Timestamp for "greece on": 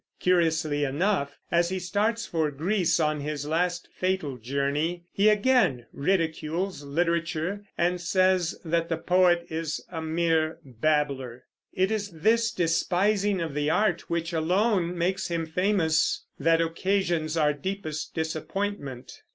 2.49-3.19